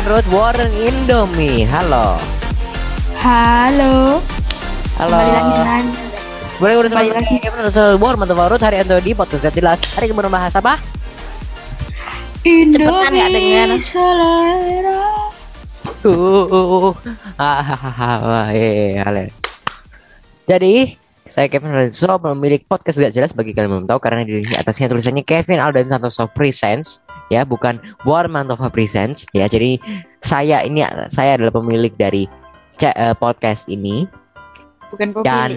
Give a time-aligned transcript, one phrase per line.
[0.00, 1.68] silakan Ruth Warren Indomie.
[1.68, 2.16] Halo.
[3.20, 4.24] Halo.
[4.96, 5.12] Halo.
[5.12, 5.84] Kembali lagi dengan
[6.56, 7.36] Boleh Kembali sama lagi.
[7.40, 9.78] Kevin Russell Warren atau Ruth hari ini di podcast Gak jelas.
[9.92, 10.80] Hari ini mau bahas apa?
[12.48, 13.68] Indomie nggak dengar.
[13.84, 15.04] selera.
[16.00, 16.96] Uh,
[18.56, 19.28] eh.
[20.48, 20.96] Jadi,
[21.28, 24.88] saya Kevin Renzo memiliki podcast gak jelas bagi kalian yang belum tahu karena di atasnya
[24.88, 29.46] tulisannya Kevin Aldan Santoso Presents ya, bukan War Mantova Presents ya.
[29.46, 29.78] Jadi
[30.20, 32.26] saya ini saya adalah pemilik dari
[32.82, 34.04] eh, podcast ini
[34.90, 35.24] Bukan pemilik.
[35.24, 35.50] dan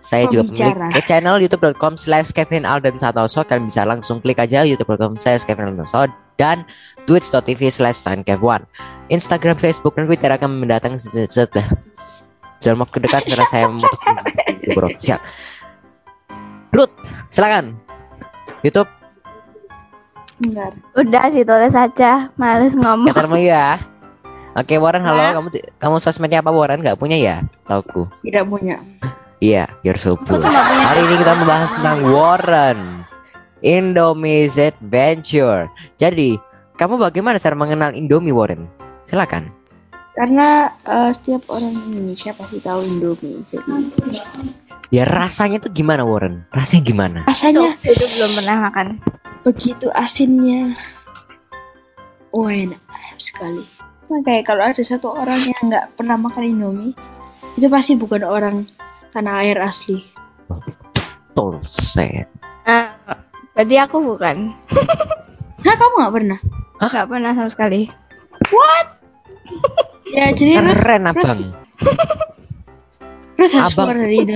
[0.00, 5.18] saya juga pemilik channel youtube.com slash Kevin Aldan Santoso kalian bisa langsung klik aja youtube.com
[5.20, 6.62] slash Kevin Aldan Santoso dan
[7.10, 8.62] twitch.tv slash Kev1
[9.10, 11.66] Instagram, Facebook, dan Twitter akan mendatang setelah
[12.62, 14.14] dalam waktu dekat setelah saya memutuskan
[14.76, 14.88] bro.
[15.02, 15.20] Siap.
[16.74, 16.94] Ruth,
[17.32, 17.74] silakan.
[18.60, 18.90] YouTube,
[20.38, 20.72] Bentar.
[20.94, 23.10] Udah ditulis aja, males ngomong.
[23.10, 23.66] nama ya.
[24.54, 25.18] Oke, Warren, halo.
[25.18, 25.30] Ya.
[25.34, 26.82] Kamu kamu sosmednya apa, Warren?
[26.82, 27.36] Gak punya ya?
[27.66, 28.06] Tauku.
[28.22, 28.78] Tidak punya.
[29.38, 30.42] Iya, you're so cool.
[30.42, 33.06] Hari ini kita membahas tentang Warren
[33.62, 35.70] Indomie's Adventure.
[35.94, 36.38] Jadi,
[36.74, 38.66] kamu bagaimana cara mengenal Indomie, Warren?
[39.06, 39.50] Silakan.
[40.14, 43.42] Karena eh, setiap orang Indonesia pasti tahu Indomie.
[43.46, 43.74] Jadi
[44.88, 46.48] Ya rasanya tuh gimana, Warren?
[46.50, 47.18] Rasanya gimana?
[47.28, 48.86] rasanya itu belum pernah makan.
[49.42, 50.74] Begitu asinnya.
[52.34, 52.80] Oh enak
[53.16, 53.64] sekali.
[54.08, 56.94] Makanya kalau ada satu orang yang nggak pernah makan Indomie,
[57.56, 58.56] itu pasti bukan orang
[59.12, 60.00] tanah air asli.
[61.36, 62.24] Tolset.
[62.64, 62.96] Nah,
[63.52, 64.52] berarti aku bukan.
[65.66, 66.38] Hah kamu nggak pernah?
[66.78, 67.90] Gak pernah sama sekali.
[70.08, 71.40] Ya jadi Ruth, Keren, Abang.
[73.34, 73.86] Ruth harus Abang.
[73.90, 74.32] keluar dari ini.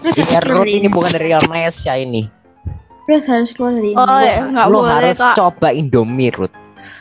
[0.00, 2.22] Ruth harus Ya, keluar Ruth dari ini bukan dari Indonesia ini.
[3.10, 3.98] Ruth harus keluar dari ini.
[3.98, 5.34] Oh, nggak Lo boleh harus kok.
[5.34, 6.54] coba Indomie, Ruth.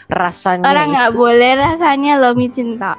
[0.10, 2.98] Rasanya Orang itu- nggak boleh rasanya lo micin tok.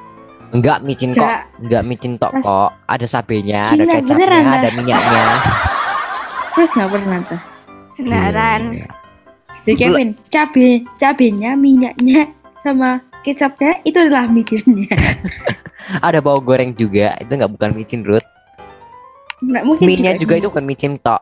[0.50, 1.18] enggak micin kok.
[1.20, 1.40] Nggak.
[1.58, 2.70] Enggak micin tok Ras- kok.
[2.84, 5.24] Ada sabenya, ada kecapnya, beneran, ada minyaknya.
[6.56, 7.40] Ruth nggak pernah tuh.
[7.96, 8.60] Beneran.
[8.72, 8.88] Iya.
[9.60, 12.90] Jadi Kevin, cabe, cabenya, minyaknya, sama
[13.20, 14.94] kecapnya itu adalah micinnya.
[16.06, 17.18] Ada bawang goreng juga.
[17.18, 18.24] Itu enggak bukan micin, Ruth.
[19.40, 20.40] Nggak mungkin Mie-nya juga sih.
[20.40, 21.20] itu kan micin tok.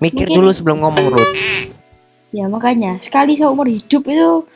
[0.00, 1.32] Mikir Mungkin- dulu sebelum ngomong, Ruth.
[2.30, 4.46] Ya makanya sekali seumur hidup itu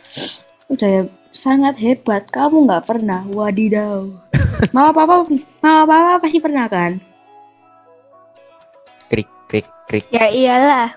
[0.70, 2.24] udah sangat hebat.
[2.30, 4.08] Kamu nggak pernah, wadidaw.
[4.74, 5.26] Mama papa,
[5.60, 6.96] mama papa pasti pernah kan?
[9.10, 10.06] Krik krik krik.
[10.08, 10.96] Ya iyalah.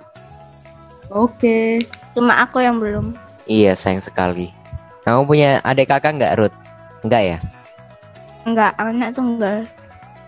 [1.09, 1.83] Oke.
[2.15, 3.13] Cuma aku yang belum.
[3.47, 4.51] Iya, sayang sekali.
[5.03, 6.55] Kamu punya adik kakak enggak, Ruth?
[7.03, 7.37] Enggak ya?
[8.43, 9.63] Enggak, anak tunggal.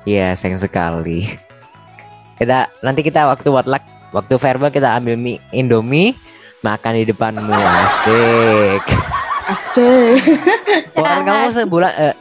[0.03, 1.27] Iya, sayang sekali.
[2.39, 6.15] Kita nanti kita waktu potluck, waktu verbal kita ambil mie Indomie,
[6.59, 8.83] makan di depanmu asik.
[9.45, 10.21] Asik.
[10.91, 12.15] Bukan kamu sebulan eh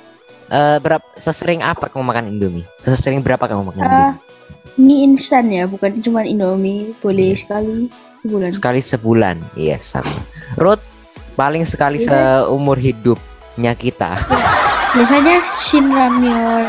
[0.48, 2.64] eh, berapa sesering apa kamu makan Indomie?
[2.80, 4.16] Sesering berapa kamu makan Ah, Indomie?
[4.78, 6.94] mie instan ya, bukan cuma Indomie.
[6.98, 8.50] Boleh sekali sebulan.
[8.50, 9.36] Sekali sebulan.
[9.54, 10.14] Iya, sama.
[10.54, 10.82] Ruth
[11.34, 12.46] paling sekali Iya.
[12.46, 14.22] seumur hidupnya kita.
[14.88, 16.66] Biasanya Shin Ramyeon.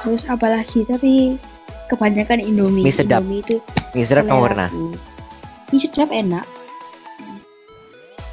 [0.00, 0.82] Terus apa lagi?
[0.82, 1.36] Tapi
[1.90, 2.80] kebanyakan Indomie.
[2.80, 3.20] Mie sedap.
[3.20, 3.56] Indomie itu
[3.90, 4.68] Mie sedap kamu pernah?
[5.68, 6.46] Mie sedap enak.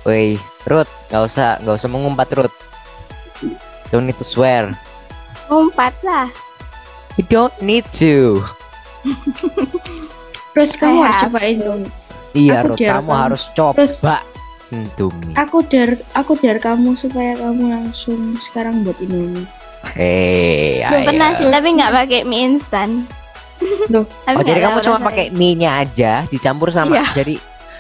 [0.04, 2.56] Woi, Ruth, nggak usah nggak usah mengumpat Ruth.
[3.90, 4.72] Don't need to swear.
[5.48, 6.28] Umpat lah.
[7.18, 8.44] You don't need to.
[10.52, 11.26] Terus kamu harus Sehat.
[11.28, 11.92] coba Indomie.
[12.32, 13.12] Iya, Ruth, kamu kamu.
[13.12, 14.16] harus Terus- coba
[14.68, 15.34] Indomie.
[15.36, 19.48] Aku dar aku dar kamu supaya kamu langsung sekarang buat Indomie.
[19.88, 23.08] Hei, Belum pernah sih, tapi nggak pakai mie instan.
[23.88, 24.06] Loh.
[24.24, 27.06] Tapi Oh, jadi kamu cuma pakai mie-nya aja dicampur sama Iya.
[27.16, 27.36] jadi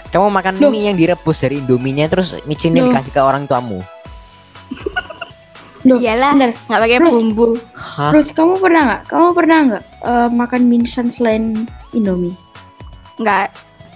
[0.08, 0.72] kamu makan Loh.
[0.72, 2.92] mie yang direbus dari Indominya terus micinnya Loh.
[2.92, 3.84] dikasih ke orang tuamu.
[5.86, 6.36] Loh, Iyalah.
[6.36, 7.48] nggak pakai Terus- bumbu.
[7.72, 8.12] Hah?
[8.12, 9.02] Terus kamu pernah nggak?
[9.08, 11.44] Kamu pernah nggak eh, makan mie instan selain
[11.92, 12.36] Indomie?
[13.18, 13.56] Nggak.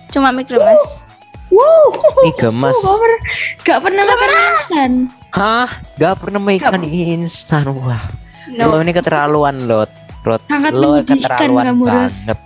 [0.10, 1.04] Cuma mie kremes.
[1.51, 1.92] Wow.
[2.24, 2.77] Mie gemes.
[2.80, 3.19] Gak pernah,
[3.62, 4.92] gak pernah makan mie instan.
[5.31, 5.69] Hah?
[5.95, 7.63] Gak pernah makan instan.
[7.75, 8.04] Wah.
[8.51, 8.80] Lo No.
[8.80, 9.92] ini keterlaluan, Lot.
[10.21, 10.41] Rot.
[10.45, 11.94] Sangat Lo menyedihkan keterlaluan kamu, Ros.
[12.15, 12.38] banget.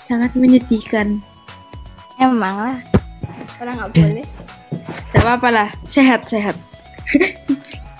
[0.00, 1.06] Sangat menyedihkan.
[2.16, 2.78] Emang lah.
[3.58, 4.26] Orang nggak boleh.
[5.10, 6.54] Gak apa-apa lah, sehat-sehat.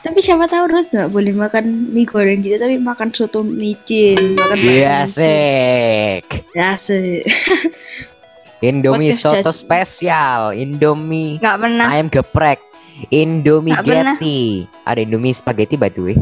[0.01, 4.57] tapi siapa tahu Rus nggak boleh makan mie goreng gitu, tapi makan soto micin, makan
[4.57, 5.05] Iya, micin.
[5.05, 6.25] asik.
[6.53, 7.23] Ya, asik.
[8.63, 9.59] Indomie Podcast soto judge.
[9.59, 11.87] spesial, Indomie Nggak pernah.
[11.89, 12.61] ayam geprek,
[13.09, 14.17] Indomie Nggak pernah.
[14.17, 14.41] Getty.
[14.85, 16.17] Ada Indomie spaghetti by the way.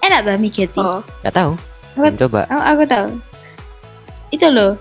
[0.00, 0.78] Enak tuh mie Getty.
[0.78, 1.00] Oh.
[1.20, 1.52] Gak tahu.
[1.92, 2.06] Apa?
[2.06, 2.40] Belum Coba.
[2.46, 3.08] Aku, aku tahu.
[4.30, 4.78] Itu loh.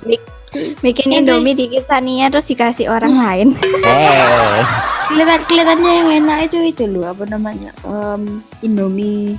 [0.79, 3.47] Bikin Yang Indomie dikit sania terus dikasih orang lain.
[3.89, 4.61] Eh,
[5.09, 9.33] kelihatan kelihatannya yang enak itu itu loh apa namanya Em, Indomie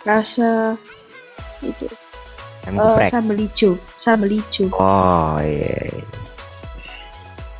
[0.00, 0.80] rasa
[1.60, 1.84] itu
[2.64, 3.12] geprek.
[3.12, 6.00] sambal hijau sambal hijau Oh iya.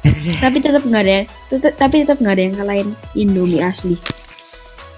[0.00, 0.32] iya.
[0.40, 1.18] tapi tetap nggak ada
[1.48, 4.00] tetep, tapi tetap nggak ada yang kalahin Indomie asli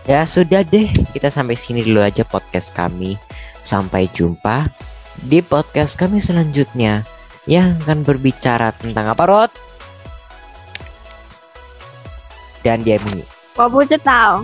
[0.03, 3.15] Ya sudah deh, kita sampai sini dulu aja podcast kami.
[3.63, 4.67] Sampai jumpa
[5.23, 7.07] di podcast kami selanjutnya
[7.47, 9.53] yang akan berbicara tentang apa Rod?
[12.67, 13.23] Dan dia ini.
[13.55, 14.43] Wabucu tahu.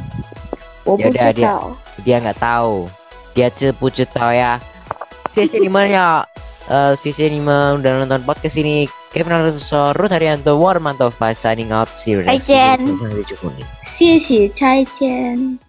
[0.86, 1.66] Wabucu tahu.
[2.06, 2.86] Dia nggak tahu.
[3.34, 4.62] Dia cepucu tahu ya.
[5.34, 6.06] Dia di mana ya?
[6.67, 8.87] Eh, sisi ini udah nonton podcast ini.
[9.11, 11.89] Kevin Alonso, Ruth Haryanto, Warmanto, signing out.
[11.93, 12.97] See you next Bye, Jen.
[12.97, 13.37] video.
[13.83, 15.59] 谢谢再见。